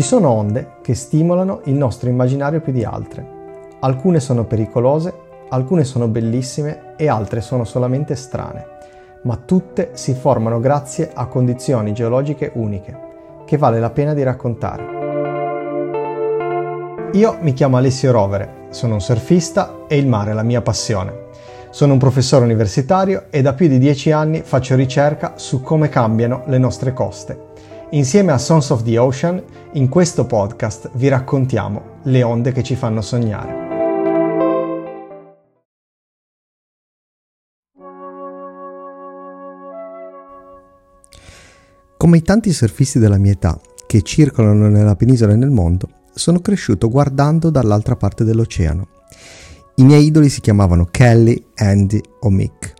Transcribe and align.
Ci 0.00 0.06
sono 0.06 0.30
onde 0.30 0.76
che 0.80 0.94
stimolano 0.94 1.60
il 1.64 1.74
nostro 1.74 2.08
immaginario 2.08 2.62
più 2.62 2.72
di 2.72 2.84
altre. 2.84 3.22
Alcune 3.80 4.18
sono 4.18 4.46
pericolose, 4.46 5.12
alcune 5.50 5.84
sono 5.84 6.08
bellissime 6.08 6.94
e 6.96 7.06
altre 7.06 7.42
sono 7.42 7.64
solamente 7.64 8.14
strane, 8.14 8.64
ma 9.24 9.36
tutte 9.36 9.90
si 9.92 10.14
formano 10.14 10.58
grazie 10.58 11.10
a 11.12 11.26
condizioni 11.26 11.92
geologiche 11.92 12.50
uniche, 12.54 12.98
che 13.44 13.58
vale 13.58 13.78
la 13.78 13.90
pena 13.90 14.14
di 14.14 14.22
raccontare. 14.22 14.84
Io 17.12 17.36
mi 17.42 17.52
chiamo 17.52 17.76
Alessio 17.76 18.10
Rovere, 18.10 18.68
sono 18.70 18.94
un 18.94 19.02
surfista 19.02 19.80
e 19.86 19.98
il 19.98 20.06
mare 20.06 20.30
è 20.30 20.34
la 20.34 20.42
mia 20.42 20.62
passione. 20.62 21.28
Sono 21.68 21.92
un 21.92 21.98
professore 21.98 22.46
universitario 22.46 23.24
e 23.28 23.42
da 23.42 23.52
più 23.52 23.68
di 23.68 23.76
dieci 23.76 24.12
anni 24.12 24.40
faccio 24.40 24.76
ricerca 24.76 25.34
su 25.36 25.60
come 25.60 25.90
cambiano 25.90 26.44
le 26.46 26.56
nostre 26.56 26.94
coste 26.94 27.48
Insieme 27.92 28.30
a 28.30 28.38
Sons 28.38 28.70
of 28.70 28.84
the 28.84 28.98
Ocean, 28.98 29.42
in 29.72 29.88
questo 29.88 30.24
podcast 30.24 30.90
vi 30.94 31.08
raccontiamo 31.08 31.98
le 32.04 32.22
onde 32.22 32.52
che 32.52 32.62
ci 32.62 32.76
fanno 32.76 33.00
sognare. 33.00 33.68
Come 41.96 42.16
i 42.16 42.22
tanti 42.22 42.52
surfisti 42.52 43.00
della 43.00 43.18
mia 43.18 43.32
età 43.32 43.60
che 43.88 44.02
circolano 44.02 44.68
nella 44.68 44.94
penisola 44.94 45.32
e 45.32 45.36
nel 45.36 45.50
mondo, 45.50 45.88
sono 46.14 46.38
cresciuto 46.38 46.88
guardando 46.88 47.50
dall'altra 47.50 47.96
parte 47.96 48.22
dell'oceano. 48.22 48.86
I 49.74 49.82
miei 49.82 50.06
idoli 50.06 50.28
si 50.28 50.40
chiamavano 50.40 50.86
Kelly, 50.88 51.44
Andy 51.56 52.00
o 52.20 52.30
Mick. 52.30 52.72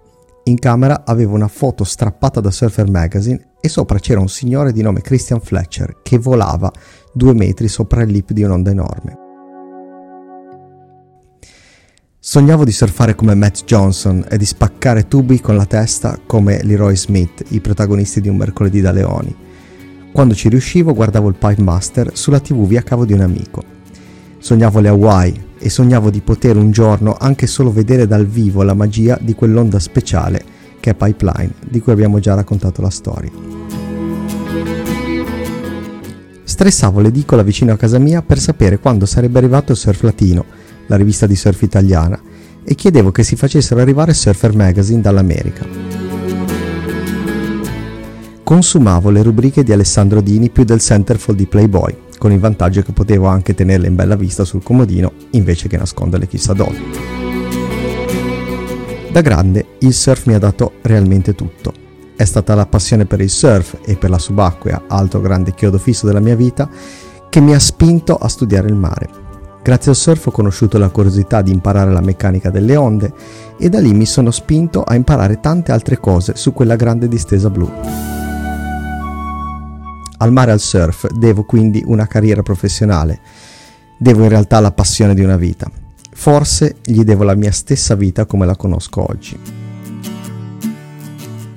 In 0.45 0.59
camera 0.61 1.03
avevo 1.05 1.35
una 1.35 1.49
foto 1.49 1.83
strappata 1.83 2.41
da 2.41 2.53
Surfer 2.53 2.89
Magazine 2.89 3.50
e 3.61 3.69
sopra 3.69 3.99
c'era 3.99 4.21
un 4.21 4.29
signore 4.29 4.73
di 4.73 4.83
nome 4.83 5.03
Christian 5.03 5.41
Fletcher 5.41 5.99
che 6.03 6.19
volava 6.19 6.73
due 7.13 7.35
metri 7.35 7.69
sopra 7.69 8.03
il 8.03 8.11
lip 8.11 8.33
di 8.33 8.43
un'onda 8.43 8.71
enorme. 8.71 9.19
Sognavo 12.19 12.65
di 12.65 12.73
surfare 12.73 13.15
come 13.15 13.35
Matt 13.35 13.65
Johnson 13.65 14.25
e 14.29 14.37
di 14.37 14.45
spaccare 14.45 15.09
tubi 15.09 15.41
con 15.41 15.57
la 15.57 15.65
testa 15.65 16.19
come 16.27 16.63
Leroy 16.63 16.95
Smith, 16.95 17.45
i 17.49 17.61
protagonisti 17.61 18.21
di 18.21 18.29
Un 18.29 18.37
mercoledì 18.37 18.81
da 18.81 18.93
leoni. 18.93 19.35
Quando 20.13 20.35
ci 20.35 20.49
riuscivo 20.49 20.93
guardavo 20.93 21.29
il 21.29 21.37
Pipe 21.37 21.63
Master 21.63 22.11
sulla 22.15 22.41
tv 22.41 22.67
via 22.67 22.83
cavo 22.83 23.05
di 23.05 23.13
un 23.13 23.21
amico. 23.21 23.63
Sognavo 24.39 24.81
le 24.81 24.89
Hawaii 24.89 25.47
e 25.59 25.69
sognavo 25.69 26.11
di 26.11 26.21
poter 26.21 26.57
un 26.57 26.71
giorno 26.71 27.17
anche 27.19 27.47
solo 27.47 27.73
vedere 27.73 28.07
dal 28.07 28.27
vivo 28.27 28.63
la 28.63 28.75
magia 28.75 29.19
di 29.21 29.35
quell'onda 29.35 29.79
speciale 29.79 30.60
che 30.81 30.91
è 30.91 30.95
Pipeline, 30.95 31.53
di 31.69 31.81
cui 31.81 31.93
abbiamo 31.93 32.19
già 32.19 32.35
raccontato 32.35 32.83
la 32.83 32.91
storia. 32.91 33.31
Stressavo 36.43 37.01
l'edicola 37.01 37.43
vicino 37.43 37.73
a 37.73 37.77
casa 37.77 37.99
mia 37.99 38.23
per 38.23 38.39
sapere 38.39 38.79
quando 38.81 39.07
sarebbe 39.07 39.39
arrivato 39.39 39.75
Surf 39.75 40.03
Latino, 40.03 40.45
la 40.89 40.97
rivista 40.97 41.27
di 41.27 41.37
surf 41.37 41.63
italiana, 41.63 42.21
e 42.65 42.75
chiedevo 42.75 43.11
che 43.13 43.23
si 43.23 43.37
facessero 43.37 43.81
arrivare 43.81 44.13
Surfer 44.13 44.55
Magazine 44.55 45.01
dall'America. 45.01 45.65
Consumavo 48.43 49.11
le 49.11 49.23
rubriche 49.23 49.63
di 49.63 49.73
Alessandro 49.73 50.21
Dini 50.21 50.51
più 50.51 50.65
del 50.65 50.81
centerfold 50.81 51.39
di 51.39 51.47
Playboy, 51.47 51.97
con 52.19 52.33
il 52.33 52.41
vantaggio 52.41 52.83
che 52.83 52.93
potevo 52.93 53.27
anche 53.27 53.55
tenerle 53.55 53.87
in 53.87 53.95
bella 53.95 54.17
vista 54.17 54.45
sul 54.45 54.63
comodino 54.63 55.13
invece 55.31 55.69
che 55.69 55.79
nasconderle 55.79 56.27
chissà 56.27 56.53
dove. 56.53 57.20
Da 59.13 59.23
grande 59.23 59.77
il 59.81 59.93
surf 59.93 60.27
mi 60.27 60.35
ha 60.35 60.39
dato 60.39 60.75
realmente 60.83 61.35
tutto. 61.35 61.73
È 62.15 62.25
stata 62.25 62.55
la 62.55 62.67
passione 62.67 63.07
per 63.07 63.21
il 63.21 63.29
surf 63.29 63.79
e 63.85 63.97
per 63.97 64.09
la 64.09 64.19
subacquea, 64.19 64.85
altro 64.87 65.21
grande 65.21 65.53
chiodo 65.53 65.79
fisso 65.79 66.07
della 66.07 66.21
mia 66.21 66.37
vita, 66.37 66.71
che 67.29 67.41
mi 67.41 67.53
ha 67.53 67.59
spinto 67.59 68.15
a 68.15 68.29
studiare 68.29 68.69
il 68.69 68.77
mare. 68.77 69.09
Grazie 69.65 69.91
al 69.91 69.97
surf 69.97 70.27
ho 70.27 70.31
conosciuto 70.31 70.79
la 70.79 70.91
curiosità 70.91 71.43
di 71.43 71.51
imparare 71.51 71.93
la 71.93 72.01
meccanica 72.01 72.51
delle 72.51 72.77
onde 72.77 73.13
e 73.59 73.69
da 73.69 73.81
lì 73.81 73.93
mi 73.93 74.07
sono 74.07 74.31
spinto 74.31 74.85
a 74.85 74.95
imparare 74.95 75.41
tante 75.41 75.73
altre 75.73 75.99
cose 75.99 76.37
su 76.37 76.53
quella 76.53 76.77
grande 76.77 77.09
distesa 77.09 77.51
blu. 77.51 77.69
Al 80.19 80.33
mare 80.33 80.51
e 80.51 80.53
al 80.53 80.61
surf 80.61 81.11
devo 81.11 81.43
quindi 81.43 81.83
una 81.85 82.07
carriera 82.07 82.43
professionale, 82.43 83.19
devo 83.99 84.23
in 84.23 84.29
realtà 84.29 84.61
la 84.61 84.71
passione 84.71 85.15
di 85.15 85.25
una 85.25 85.37
vita. 85.37 85.80
Forse 86.21 86.77
gli 86.85 87.03
devo 87.03 87.25
la 87.25 87.35
mia 87.35 87.51
stessa 87.51 87.95
vita 87.95 88.27
come 88.27 88.45
la 88.45 88.55
conosco 88.55 89.09
oggi. 89.09 89.39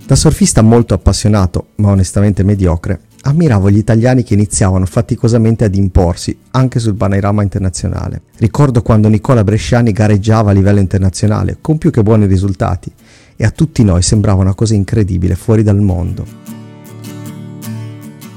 Da 0.05 0.15
surfista 0.15 0.61
molto 0.61 0.93
appassionato, 0.93 1.71
ma 1.75 1.89
onestamente 1.89 2.43
mediocre, 2.43 3.01
ammiravo 3.23 3.69
gli 3.69 3.77
italiani 3.77 4.23
che 4.23 4.35
iniziavano 4.35 4.85
faticosamente 4.85 5.65
ad 5.65 5.75
imporsi 5.75 6.39
anche 6.51 6.79
sul 6.79 6.95
panorama 6.95 7.43
internazionale. 7.43 8.21
Ricordo 8.37 8.81
quando 8.81 9.09
Nicola 9.09 9.43
Bresciani 9.43 9.91
gareggiava 9.91 10.51
a 10.51 10.53
livello 10.53 10.79
internazionale 10.79 11.57
con 11.59 11.77
più 11.77 11.91
che 11.91 12.01
buoni 12.01 12.25
risultati 12.25 12.89
e 13.35 13.43
a 13.43 13.51
tutti 13.51 13.83
noi 13.83 14.01
sembrava 14.01 14.43
una 14.43 14.55
cosa 14.55 14.75
incredibile 14.75 15.35
fuori 15.35 15.63
dal 15.63 15.81
mondo. 15.81 16.25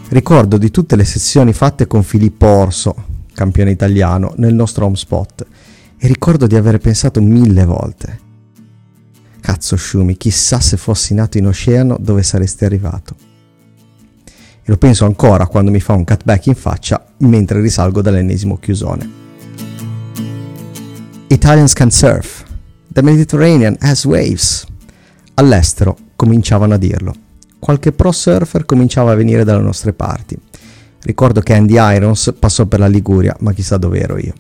Ricordo 0.09 0.59
di 0.59 0.73
tutte 0.73 0.97
le 0.97 1.05
sessioni 1.05 1.53
fatte 1.53 1.87
con 1.87 2.03
Filippo 2.03 2.47
Orso, 2.49 2.97
campione 3.33 3.71
italiano, 3.71 4.35
nel 4.39 4.55
nostro 4.55 4.87
home 4.87 4.97
spot 4.97 5.47
e 5.99 6.07
ricordo 6.07 6.47
di 6.47 6.57
aver 6.57 6.79
pensato 6.79 7.21
mille 7.21 7.65
volte. 7.65 8.21
Cazzo 9.41 9.77
Shumi, 9.77 10.17
chissà 10.17 10.61
se 10.61 10.77
fossi 10.77 11.15
nato 11.15 11.39
in 11.39 11.47
oceano 11.47 11.97
dove 12.01 12.23
saresti 12.23 12.65
arrivato. 12.65 13.15
E 14.25 14.65
lo 14.65 14.77
penso 14.77 15.05
ancora 15.05 15.47
quando 15.47 15.71
mi 15.71 15.81
fa 15.81 15.93
un 15.93 16.05
cutback 16.05 16.47
in 16.47 16.55
faccia 16.55 17.05
mentre 17.19 17.61
risalgo 17.61 18.03
dall'ennesimo 18.03 18.59
chiusone. 18.59 19.25
Italians 21.29 21.73
can 21.73 21.91
surf. 21.91 22.45
The 22.89 23.03
Mediterranean 23.03 23.77
has 23.81 24.05
waves. 24.05 24.67
All'estero 25.35 25.97
cominciavano 26.17 26.75
a 26.75 26.79
dirlo. 26.79 27.15
Qualche 27.59 27.93
pro 27.93 28.11
surfer 28.11 28.65
cominciava 28.65 29.13
a 29.13 29.15
venire 29.15 29.45
dalle 29.45 29.63
nostre 29.63 29.93
parti. 29.93 30.37
Ricordo 31.03 31.41
che 31.41 31.55
Andy 31.55 31.75
Irons 31.79 32.35
passò 32.39 32.67
per 32.67 32.81
la 32.81 32.89
Liguria, 32.89 33.37
ma 33.41 33.53
chissà 33.53 33.77
dove 33.77 34.01
ero 34.01 34.19
io. 34.19 34.35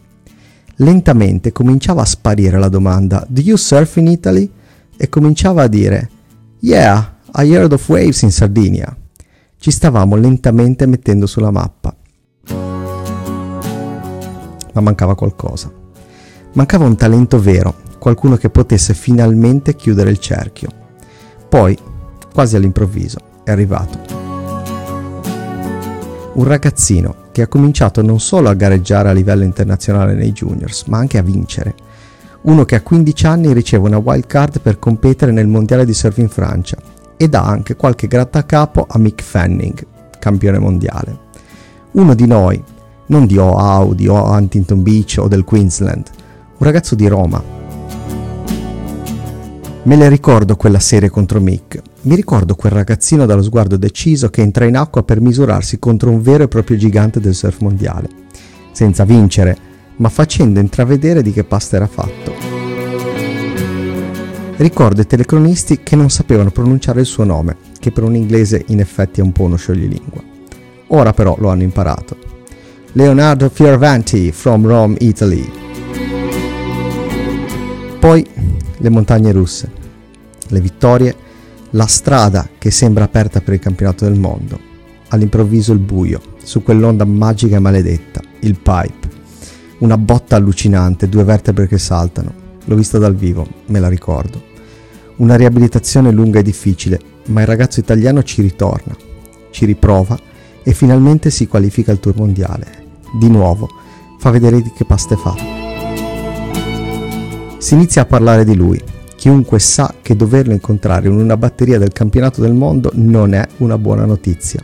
Lentamente 0.77 1.53
cominciava 1.53 2.03
a 2.03 2.07
sparire 2.07 2.59
la 2.59 2.69
domanda 2.69 3.25
Do 3.29 3.41
you 3.41 3.57
surf 3.57 3.97
in 3.97 4.09
Italy? 4.09 4.51
E 4.97 5.09
cominciava 5.09 5.63
a 5.63 5.69
dire 5.69 6.11
Yeah, 6.61 7.17
I 7.35 7.51
heard 7.55 7.73
of 7.73 7.89
waves 7.89 8.23
in 8.23 8.31
Sardinia. 8.31 8.95
Ci 9.59 9.71
stavamo 9.71 10.17
lentamente 10.17 10.85
mettendo 10.85 11.27
sulla 11.27 11.51
mappa. 11.51 11.95
Ma 14.73 14.81
mancava 14.81 15.15
qualcosa. 15.15 15.73
Mancava 16.53 16.85
un 16.85 16.97
talento 16.97 17.41
vero, 17.41 17.75
qualcuno 17.99 18.37
che 18.37 18.51
potesse 18.51 18.93
finalmente 18.93 19.77
chiudere 19.77 20.11
il 20.11 20.19
cerchio. 20.19 20.69
Poi, 21.49 21.77
quasi 22.33 22.57
all'improvviso, 22.57 23.19
è 23.45 23.51
arrivato. 23.51 23.99
Un 26.35 26.45
ragazzino 26.45 27.25
che 27.37 27.43
ha 27.43 27.49
cominciato 27.49 28.01
non 28.01 28.19
solo 28.19 28.49
a 28.49 28.55
gareggiare 28.55 29.11
a 29.11 29.13
livello 29.13 29.45
internazionale 29.45 30.15
nei 30.15 30.33
juniors, 30.33 30.85
ma 30.85 30.97
anche 30.97 31.19
a 31.19 31.23
vincere. 31.23 31.75
Uno 32.45 32.65
che 32.65 32.77
a 32.77 32.81
15 32.81 33.27
anni 33.27 33.53
riceve 33.53 33.87
una 33.87 33.99
wild 33.99 34.27
card 34.27 34.61
per 34.61 34.79
competere 34.79 35.33
nel 35.33 35.47
mondiale 35.47 35.85
di 35.85 35.93
surf 35.93 36.17
in 36.17 36.31
Francia 36.31 36.79
e 37.15 37.29
dà 37.29 37.45
anche 37.45 37.77
qualche 37.77 38.07
grattacapo 38.07 38.87
a 38.89 38.99
Mick 38.99 39.23
Fanning, 39.23 39.87
campione 40.19 40.59
mondiale. 40.59 41.19
Uno 41.91 42.15
di 42.15 42.27
noi, 42.27 42.65
non 43.09 43.27
di 43.27 43.37
Oahu, 43.37 43.95
di 43.95 44.07
Huntington 44.07 44.83
Beach 44.83 45.17
o 45.19 45.29
del 45.29 45.45
Queensland, 45.45 46.07
un 46.57 46.67
ragazzo 46.67 46.95
di 46.95 47.07
Roma. 47.07 47.43
Me 49.83 49.97
le 49.97 50.09
ricordo 50.09 50.57
quella 50.57 50.81
serie 50.81 51.11
contro 51.11 51.39
Mick, 51.39 51.83
mi 52.07 52.15
ricordo 52.15 52.55
quel 52.55 52.73
ragazzino 52.73 53.27
dallo 53.27 53.43
sguardo 53.43 53.77
deciso 53.77 54.31
che 54.31 54.41
entra 54.41 54.65
in 54.65 54.77
acqua 54.77 55.03
per 55.03 55.21
misurarsi 55.21 55.81
contro 55.81 56.11
un 56.11 56.23
vero 56.23 56.45
e 56.45 56.49
proprio 56.49 56.77
gigante 56.77 57.19
del 57.19 57.35
surf 57.35 57.59
mondiale, 57.61 58.09
senza 58.71 59.05
vincere, 59.05 59.57
ma 59.97 60.09
facendo 60.09 60.61
intravedere 60.61 61.21
di 61.21 61.33
che 61.33 61.43
pasta 61.43 61.77
era 61.77 61.89
fatto. 61.89 62.33
Ricordo 64.57 65.01
i 65.01 65.07
telecronisti 65.07 65.81
che 65.83 65.97
non 65.97 66.09
sapevano 66.09 66.51
pronunciare 66.51 67.01
il 67.01 67.07
suo 67.07 67.25
nome, 67.25 67.57
che 67.81 67.91
per 67.91 68.05
un 68.05 68.15
inglese 68.15 68.63
in 68.69 68.79
effetti 68.79 69.19
è 69.19 69.25
un 69.25 69.33
po' 69.33 69.43
uno 69.43 69.57
scioglilingua. 69.57 70.23
Ora 70.89 71.13
però 71.13 71.37
lo 71.41 71.49
hanno 71.49 71.65
imparato. 71.65 72.17
Leonardo 72.93 73.49
Fioravanti 73.49 74.31
from 74.31 74.65
Rome, 74.65 74.97
Italy. 75.01 75.51
Poi 77.99 78.25
le 78.77 78.89
montagne 78.91 79.33
russe, 79.33 79.71
le 80.47 80.61
vittorie 80.61 81.25
la 81.77 81.87
strada 81.87 82.49
che 82.57 82.71
sembra 82.71 83.05
aperta 83.05 83.43
per 83.43 83.53
il 83.53 83.61
campionato 83.61 84.07
del 84.07 84.19
mondo. 84.19 84.59
All'improvviso 85.09 85.75
il 85.75 85.79
buio, 85.79 86.21
su 86.43 86.63
quell'onda 86.63 87.05
magica 87.05 87.57
e 87.57 87.61
maledetta, 87.61 88.23
il 88.41 88.55
pipe. 88.55 89.15
Una 89.79 89.99
botta 89.99 90.37
allucinante, 90.37 91.09
due 91.09 91.23
vertebre 91.23 91.69
che 91.69 91.77
saltano. 91.77 92.45
L'ho 92.65 92.75
vista 92.75 92.97
dal 92.97 93.15
vivo, 93.15 93.47
me 93.67 93.79
la 93.79 93.89
ricordo. 93.89 94.43
Una 95.17 95.37
riabilitazione 95.37 96.11
lunga 96.11 96.39
e 96.39 96.43
difficile, 96.43 96.99
ma 97.27 97.43
il 97.43 97.47
ragazzo 97.47 97.79
italiano 97.79 98.23
ci 98.23 98.41
ritorna, 98.41 98.97
ci 99.51 99.67
riprova 99.67 100.19
e 100.63 100.73
finalmente 100.73 101.31
si 101.31 101.47
qualifica 101.47 101.93
al 101.93 102.01
tour 102.01 102.17
mondiale. 102.17 102.85
di 103.19 103.31
nuovo, 103.31 103.69
fa 104.19 104.31
vedere 104.31 104.61
di 104.61 104.73
che 104.75 104.85
pasta 104.85 105.15
è 105.15 105.17
fatta. 105.17 105.45
Si 107.59 107.75
inizia 107.75 108.03
a 108.03 108.07
parlare 108.07 108.45
di 108.45 108.55
lui. 108.55 108.83
Chiunque 109.27 109.59
sa 109.59 109.93
che 110.03 110.15
doverlo 110.15 110.53
incontrare 110.53 111.09
in 111.09 111.15
una 111.15 111.37
batteria 111.37 111.81
del 111.81 111.91
campionato 111.91 112.41
del 112.41 112.55
mondo 112.55 112.93
non 112.95 113.35
è 113.35 113.45
una 113.57 113.77
buona 113.77 114.05
notizia. 114.05 114.63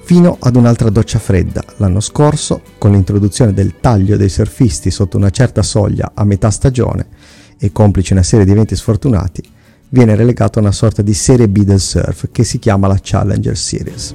Fino 0.00 0.38
ad 0.40 0.56
un'altra 0.56 0.88
doccia 0.88 1.18
fredda, 1.18 1.62
l'anno 1.76 2.00
scorso, 2.00 2.62
con 2.78 2.92
l'introduzione 2.92 3.52
del 3.52 3.78
taglio 3.78 4.16
dei 4.16 4.30
surfisti 4.30 4.90
sotto 4.90 5.18
una 5.18 5.28
certa 5.28 5.60
soglia 5.60 6.12
a 6.14 6.24
metà 6.24 6.48
stagione 6.48 7.06
e 7.58 7.70
complice 7.70 8.14
una 8.14 8.22
serie 8.22 8.46
di 8.46 8.52
eventi 8.52 8.74
sfortunati, 8.74 9.42
viene 9.90 10.16
relegato 10.16 10.58
a 10.58 10.62
una 10.62 10.72
sorta 10.72 11.02
di 11.02 11.12
serie 11.12 11.46
B 11.46 11.62
del 11.62 11.78
surf 11.78 12.30
che 12.32 12.44
si 12.44 12.58
chiama 12.58 12.86
la 12.86 12.98
Challenger 12.98 13.58
Series. 13.58 14.14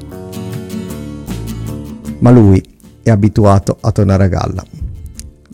Ma 2.18 2.32
lui 2.32 2.64
è 3.04 3.12
abituato 3.12 3.78
a 3.80 3.92
tornare 3.92 4.24
a 4.24 4.28
galla. 4.28 4.91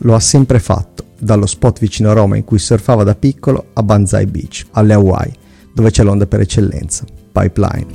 Lo 0.02 0.14
ha 0.14 0.20
sempre 0.20 0.60
fatto, 0.60 1.06
dallo 1.18 1.48
spot 1.48 1.80
vicino 1.80 2.12
a 2.12 2.14
Roma 2.14 2.38
in 2.38 2.44
cui 2.44 2.60
surfava 2.60 3.04
da 3.04 3.16
piccolo 3.16 3.68
a 3.74 3.82
Banzai 3.82 4.28
Beach, 4.28 4.66
alle 4.72 4.94
Hawaii, 4.94 5.34
dove 5.74 5.90
c'è 5.90 6.04
l'onda 6.04 6.28
per 6.28 6.42
eccellenza, 6.42 7.04
Pipeline. 7.32 7.88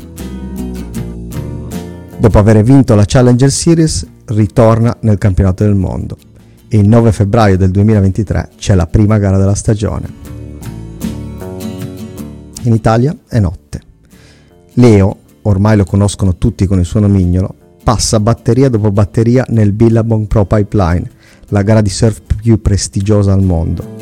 Dopo 2.18 2.38
aver 2.38 2.62
vinto 2.62 2.94
la 2.94 3.04
Challenger 3.06 3.50
Series, 3.50 4.06
ritorna 4.26 4.96
nel 5.00 5.18
campionato 5.18 5.64
del 5.64 5.74
mondo 5.74 6.16
e 6.68 6.78
il 6.78 6.88
9 6.88 7.12
febbraio 7.12 7.56
del 7.56 7.70
2023 7.70 8.50
c'è 8.56 8.74
la 8.74 8.86
prima 8.86 9.18
gara 9.18 9.36
della 9.36 9.54
stagione. 9.54 10.12
In 12.62 12.72
Italia 12.72 13.16
è 13.28 13.38
notte. 13.38 13.80
Leo, 14.74 15.16
ormai 15.42 15.76
lo 15.76 15.84
conoscono 15.84 16.36
tutti 16.36 16.66
con 16.66 16.78
il 16.78 16.84
suo 16.84 17.00
nomignolo, 17.00 17.54
passa 17.82 18.20
batteria 18.20 18.68
dopo 18.68 18.90
batteria 18.90 19.44
nel 19.48 19.72
Billabong 19.72 20.26
Pro 20.26 20.46
Pipeline, 20.46 21.10
la 21.52 21.62
gara 21.62 21.82
di 21.82 21.90
surf 21.90 22.22
più 22.40 22.60
prestigiosa 22.60 23.32
al 23.32 23.42
mondo. 23.42 24.00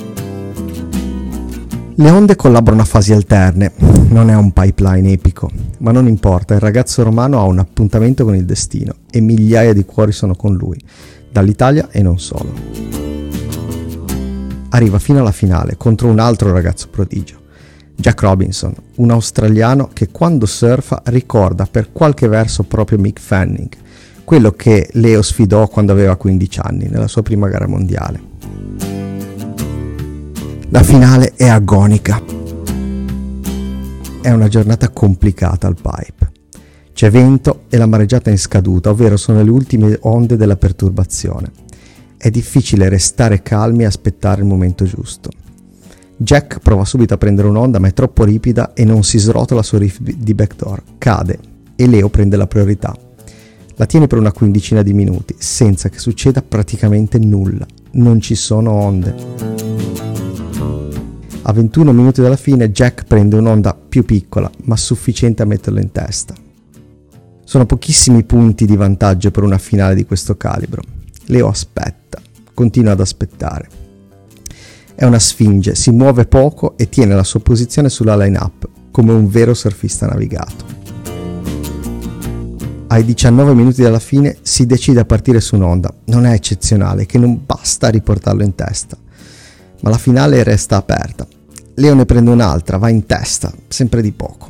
Le 1.97 2.11
onde 2.11 2.37
collaborano 2.37 2.83
a 2.83 2.87
fasi 2.87 3.13
alterne, 3.13 3.73
non 4.09 4.31
è 4.31 4.35
un 4.35 4.53
pipeline 4.53 5.11
epico, 5.11 5.51
ma 5.79 5.91
non 5.91 6.07
importa, 6.07 6.55
il 6.55 6.61
ragazzo 6.61 7.03
romano 7.03 7.41
ha 7.41 7.43
un 7.43 7.59
appuntamento 7.59 8.25
con 8.25 8.37
il 8.37 8.45
destino 8.45 8.95
e 9.11 9.21
migliaia 9.21 9.73
di 9.73 9.85
cuori 9.85 10.13
sono 10.13 10.35
con 10.35 10.55
lui, 10.55 10.81
dall'Italia 11.31 11.89
e 11.91 12.03
non 12.03 12.19
solo. 12.21 12.53
Arriva 14.71 14.99
fino 15.01 15.19
alla 15.19 15.33
finale 15.33 15.77
contro 15.77 16.09
un 16.09 16.21
altro 16.21 16.53
ragazzo 16.53 16.89
prodigio, 16.89 17.41
Jack 17.97 18.23
Robinson, 18.23 18.73
un 18.97 19.11
australiano 19.11 19.91
che 19.93 20.09
quando 20.11 20.47
surfa 20.47 21.03
ricorda 21.07 21.67
per 21.67 21.91
qualche 21.91 22.29
verso 22.29 22.63
proprio 22.63 22.99
Mick 22.99 23.21
Fanning, 23.21 23.69
quello 24.31 24.53
che 24.53 24.89
Leo 24.93 25.23
sfidò 25.23 25.67
quando 25.67 25.91
aveva 25.91 26.15
15 26.15 26.61
anni, 26.63 26.87
nella 26.89 27.09
sua 27.09 27.21
prima 27.21 27.49
gara 27.49 27.67
mondiale. 27.67 28.21
La 30.69 30.85
finale 30.85 31.33
è 31.35 31.49
agonica. 31.49 32.23
È 34.23 34.31
una 34.31 34.47
giornata 34.47 34.89
complicata 34.91 35.67
al 35.67 35.75
pipe. 35.75 36.31
C'è 36.93 37.11
vento 37.11 37.63
e 37.71 37.77
la 37.77 37.87
mareggiata 37.87 38.31
è 38.31 38.33
in 38.33 38.39
scaduta, 38.39 38.91
ovvero 38.91 39.17
sono 39.17 39.43
le 39.43 39.51
ultime 39.51 39.99
onde 40.03 40.37
della 40.37 40.57
perturbazione. 40.57 41.51
È 42.17 42.31
difficile 42.31 42.89
restare 42.89 43.43
calmi 43.43 43.83
e 43.83 43.87
aspettare 43.87 44.43
il 44.43 44.47
momento 44.47 44.85
giusto. 44.85 45.31
Jack 46.17 46.61
prova 46.61 46.85
subito 46.85 47.15
a 47.15 47.19
prendere 47.19 47.49
un'onda 47.49 47.81
ma 47.81 47.89
è 47.89 47.93
troppo 47.93 48.23
ripida 48.23 48.75
e 48.75 48.85
non 48.85 49.03
si 49.03 49.19
srotola 49.19 49.65
sul 49.65 49.81
riff 49.81 49.99
di 49.99 50.35
backdoor. 50.35 50.83
Cade 50.99 51.37
e 51.75 51.89
Leo 51.89 52.09
prende 52.11 52.37
la 52.37 52.47
priorità. 52.47 52.97
La 53.81 53.87
tiene 53.87 54.09
per 54.09 54.19
una 54.19 54.31
quindicina 54.31 54.83
di 54.83 54.93
minuti 54.93 55.35
senza 55.39 55.89
che 55.89 55.99
succeda 55.99 56.43
praticamente 56.43 57.19
nulla. 57.19 57.67
Non 57.93 58.21
ci 58.21 58.35
sono 58.35 58.73
onde. 58.73 59.15
A 61.41 61.51
21 61.51 61.91
minuti 61.91 62.21
dalla 62.21 62.37
fine 62.37 62.73
Jack 62.73 63.05
prende 63.05 63.37
un'onda 63.37 63.73
più 63.73 64.05
piccola 64.05 64.51
ma 64.65 64.77
sufficiente 64.77 65.41
a 65.41 65.47
metterlo 65.47 65.81
in 65.81 65.93
testa. 65.93 66.35
Sono 67.43 67.65
pochissimi 67.65 68.23
punti 68.25 68.67
di 68.67 68.77
vantaggio 68.77 69.31
per 69.31 69.45
una 69.45 69.57
finale 69.57 69.95
di 69.95 70.05
questo 70.05 70.37
calibro. 70.37 70.83
Leo 71.29 71.49
aspetta, 71.49 72.21
continua 72.53 72.93
ad 72.93 73.01
aspettare. 73.01 73.67
È 74.95 75.07
una 75.07 75.19
sfinge, 75.19 75.75
si 75.75 75.91
muove 75.91 76.27
poco 76.27 76.77
e 76.77 76.91
tiene 76.91 77.15
la 77.15 77.25
sua 77.25 77.41
posizione 77.41 77.89
sulla 77.89 78.15
line-up, 78.15 78.69
come 78.91 79.13
un 79.13 79.27
vero 79.31 79.55
surfista 79.55 80.05
navigato. 80.05 80.70
Ai 82.93 83.05
19 83.05 83.55
minuti 83.55 83.83
dalla 83.83 84.01
fine 84.01 84.39
si 84.43 84.67
decide 84.67 84.99
a 84.99 85.05
partire 85.05 85.41
su 85.41 85.55
un'onda. 85.55 85.95
Non 86.07 86.27
è 86.27 86.33
eccezionale, 86.33 87.07
che 87.07 87.19
non 87.19 87.41
basta 87.47 87.89
riportarlo 87.89 88.43
in 88.43 88.57
testa. 88.57 88.97
Ma 89.83 89.91
la 89.91 89.97
finale 89.97 90.43
resta 90.43 90.75
aperta. 90.75 91.25
Leo 91.75 91.95
ne 91.95 92.05
prende 92.05 92.31
un'altra, 92.31 92.79
va 92.79 92.89
in 92.89 93.07
testa, 93.07 93.53
sempre 93.69 94.03
di 94.03 94.11
poco. 94.11 94.49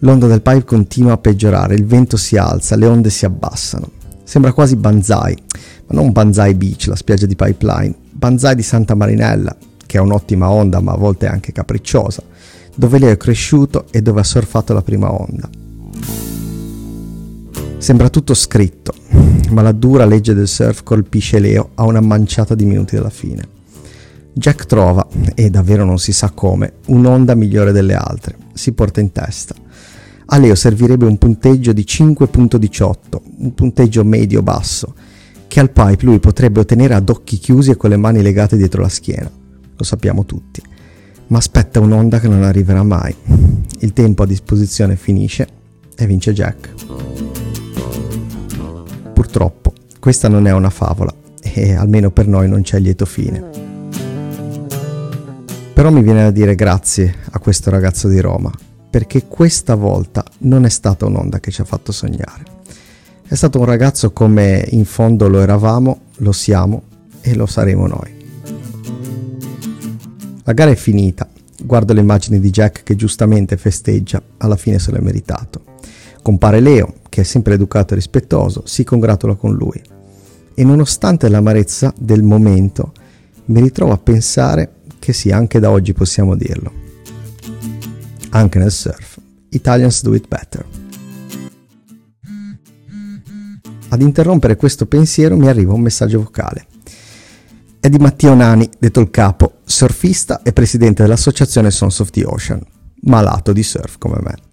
L'onda 0.00 0.28
del 0.28 0.40
pipe 0.40 0.62
continua 0.62 1.14
a 1.14 1.18
peggiorare, 1.18 1.74
il 1.74 1.84
vento 1.84 2.16
si 2.16 2.36
alza, 2.36 2.76
le 2.76 2.86
onde 2.86 3.10
si 3.10 3.24
abbassano. 3.24 3.90
Sembra 4.22 4.52
quasi 4.52 4.76
Banzai, 4.76 5.36
ma 5.88 6.00
non 6.00 6.12
Banzai 6.12 6.54
Beach, 6.54 6.86
la 6.86 6.94
spiaggia 6.94 7.26
di 7.26 7.34
Pipeline, 7.34 7.92
Banzai 8.08 8.54
di 8.54 8.62
Santa 8.62 8.94
Marinella, 8.94 9.56
che 9.84 9.98
è 9.98 10.00
un'ottima 10.00 10.48
onda 10.48 10.78
ma 10.78 10.92
a 10.92 10.96
volte 10.96 11.26
anche 11.26 11.50
capricciosa, 11.50 12.22
dove 12.72 13.00
lei 13.00 13.10
è 13.10 13.16
cresciuto 13.16 13.86
e 13.90 14.00
dove 14.00 14.20
ha 14.20 14.24
surfato 14.24 14.72
la 14.72 14.82
prima 14.82 15.12
onda. 15.12 15.50
Sembra 17.78 18.08
tutto 18.08 18.34
scritto, 18.34 18.94
ma 19.50 19.62
la 19.62 19.72
dura 19.72 20.06
legge 20.06 20.34
del 20.34 20.48
surf 20.48 20.82
colpisce 20.82 21.38
Leo 21.38 21.70
a 21.74 21.84
una 21.84 22.00
manciata 22.00 22.54
di 22.54 22.64
minuti 22.64 22.96
dalla 22.96 23.10
fine. 23.10 23.54
Jack 24.32 24.66
trova, 24.66 25.06
e 25.34 25.50
davvero 25.50 25.84
non 25.84 25.98
si 25.98 26.12
sa 26.12 26.30
come, 26.30 26.74
un'onda 26.86 27.34
migliore 27.34 27.72
delle 27.72 27.94
altre, 27.94 28.36
si 28.54 28.72
porta 28.72 29.00
in 29.00 29.12
testa. 29.12 29.54
A 30.26 30.38
Leo 30.38 30.54
servirebbe 30.54 31.04
un 31.04 31.16
punteggio 31.16 31.72
di 31.72 31.84
5.18, 31.86 32.94
un 33.38 33.54
punteggio 33.54 34.04
medio-basso, 34.04 34.94
che 35.46 35.60
al 35.60 35.70
pipe 35.70 36.04
lui 36.04 36.18
potrebbe 36.18 36.60
ottenere 36.60 36.94
ad 36.94 37.08
occhi 37.08 37.38
chiusi 37.38 37.70
e 37.70 37.76
con 37.76 37.90
le 37.90 37.96
mani 37.96 38.20
legate 38.20 38.56
dietro 38.56 38.82
la 38.82 38.88
schiena. 38.88 39.30
Lo 39.76 39.84
sappiamo 39.84 40.24
tutti. 40.24 40.60
Ma 41.28 41.38
aspetta 41.38 41.78
un'onda 41.78 42.18
che 42.18 42.28
non 42.28 42.42
arriverà 42.42 42.82
mai. 42.82 43.14
Il 43.80 43.92
tempo 43.92 44.24
a 44.24 44.26
disposizione 44.26 44.96
finisce 44.96 45.46
e 45.96 46.06
vince 46.06 46.32
Jack. 46.32 47.15
Purtroppo, 49.16 49.72
questa 49.98 50.28
non 50.28 50.46
è 50.46 50.52
una 50.52 50.68
favola 50.68 51.10
e 51.40 51.74
almeno 51.74 52.10
per 52.10 52.26
noi 52.26 52.50
non 52.50 52.60
c'è 52.60 52.78
lieto 52.78 53.06
fine. 53.06 53.42
Però 55.72 55.90
mi 55.90 56.02
viene 56.02 56.24
da 56.24 56.30
dire 56.30 56.54
grazie 56.54 57.14
a 57.30 57.38
questo 57.38 57.70
ragazzo 57.70 58.08
di 58.08 58.20
Roma, 58.20 58.52
perché 58.90 59.24
questa 59.26 59.74
volta 59.74 60.22
non 60.40 60.66
è 60.66 60.68
stata 60.68 61.06
un'onda 61.06 61.40
che 61.40 61.50
ci 61.50 61.62
ha 61.62 61.64
fatto 61.64 61.92
sognare. 61.92 62.44
È 63.26 63.34
stato 63.34 63.58
un 63.58 63.64
ragazzo 63.64 64.12
come 64.12 64.62
in 64.72 64.84
fondo 64.84 65.30
lo 65.30 65.40
eravamo, 65.40 66.00
lo 66.16 66.32
siamo 66.32 66.82
e 67.22 67.34
lo 67.34 67.46
saremo 67.46 67.86
noi. 67.86 68.14
La 70.44 70.52
gara 70.52 70.72
è 70.72 70.76
finita. 70.76 71.26
Guardo 71.62 71.94
le 71.94 72.00
immagini 72.00 72.38
di 72.38 72.50
Jack 72.50 72.82
che 72.82 72.96
giustamente 72.96 73.56
festeggia, 73.56 74.22
alla 74.36 74.56
fine 74.56 74.78
se 74.78 74.92
l'è 74.92 75.00
meritato. 75.00 75.75
Compare 76.26 76.58
Leo, 76.58 76.94
che 77.08 77.20
è 77.20 77.24
sempre 77.24 77.54
educato 77.54 77.92
e 77.92 77.96
rispettoso, 77.98 78.62
si 78.66 78.82
congratula 78.82 79.36
con 79.36 79.54
lui. 79.54 79.80
E 80.56 80.64
nonostante 80.64 81.28
l'amarezza 81.28 81.94
del 81.96 82.24
momento, 82.24 82.92
mi 83.44 83.60
ritrovo 83.60 83.92
a 83.92 83.98
pensare 83.98 84.72
che 84.98 85.12
sì, 85.12 85.30
anche 85.30 85.60
da 85.60 85.70
oggi 85.70 85.92
possiamo 85.92 86.34
dirlo. 86.34 86.72
Anche 88.30 88.58
nel 88.58 88.72
surf, 88.72 89.20
Italians 89.50 90.02
do 90.02 90.14
it 90.14 90.26
better. 90.26 90.66
Ad 93.90 94.02
interrompere 94.02 94.56
questo 94.56 94.86
pensiero 94.86 95.36
mi 95.36 95.46
arriva 95.46 95.74
un 95.74 95.80
messaggio 95.80 96.18
vocale. 96.18 96.66
È 97.78 97.88
di 97.88 97.98
Matteo 97.98 98.34
Nani, 98.34 98.68
detto 98.80 98.98
il 98.98 99.10
capo, 99.10 99.58
surfista 99.64 100.42
e 100.42 100.52
presidente 100.52 101.04
dell'associazione 101.04 101.70
Sons 101.70 102.00
of 102.00 102.10
the 102.10 102.24
Ocean, 102.24 102.60
malato 103.02 103.52
di 103.52 103.62
surf 103.62 103.96
come 103.98 104.18
me. 104.20 104.45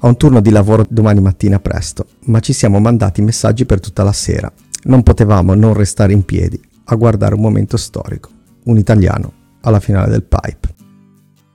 Ha 0.00 0.06
un 0.06 0.16
turno 0.16 0.40
di 0.40 0.50
lavoro 0.50 0.84
domani 0.88 1.20
mattina 1.20 1.58
presto, 1.58 2.06
ma 2.26 2.40
ci 2.40 2.52
siamo 2.52 2.78
mandati 2.80 3.22
messaggi 3.22 3.64
per 3.64 3.80
tutta 3.80 4.02
la 4.02 4.12
sera. 4.12 4.52
Non 4.84 5.02
potevamo 5.02 5.54
non 5.54 5.72
restare 5.72 6.12
in 6.12 6.24
piedi 6.24 6.60
a 6.84 6.94
guardare 6.94 7.34
un 7.34 7.40
momento 7.40 7.76
storico, 7.76 8.30
un 8.64 8.76
italiano 8.76 9.32
alla 9.62 9.80
finale 9.80 10.10
del 10.10 10.22
pipe. 10.22 10.74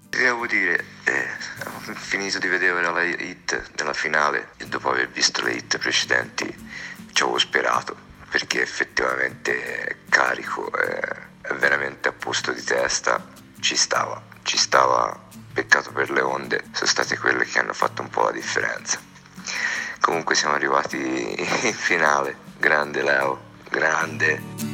Devo 0.10 0.46
dire, 0.48 0.84
eh, 1.06 1.26
ho 1.66 1.94
finito 1.94 2.40
di 2.40 2.48
vedere 2.48 2.82
la 2.82 3.04
hit 3.04 3.72
della 3.76 3.94
finale 3.94 4.50
e 4.58 4.66
dopo 4.66 4.90
aver 4.90 5.10
visto 5.10 5.44
le 5.44 5.54
hit 5.54 5.78
precedenti 5.78 6.54
ci 7.14 7.24
avevo 7.24 7.38
sperato 7.38 7.96
perché 8.30 8.62
effettivamente 8.62 9.84
è 9.84 9.96
carico, 10.08 10.72
è, 10.72 11.00
è 11.42 11.54
veramente 11.56 12.08
a 12.08 12.14
posto 12.14 12.54
di 12.54 12.64
testa, 12.64 13.24
ci 13.60 13.76
stava, 13.76 14.22
ci 14.52 14.58
stava, 14.58 15.18
peccato 15.54 15.94
per 15.94 16.12
le 16.12 16.20
onde, 16.20 16.66
sono 16.74 16.90
state 16.90 17.18
quelle 17.18 17.46
che 17.46 17.60
hanno 17.60 17.72
fatto 17.72 18.02
un 18.02 18.10
po' 18.10 18.24
la 18.24 18.32
differenza. 18.32 19.00
Comunque 20.02 20.36
siamo 20.36 20.56
arrivati 20.56 20.98
in 21.68 21.74
finale, 21.74 22.36
grande 22.58 23.02
Leo, 23.02 23.40
grande. 23.70 24.71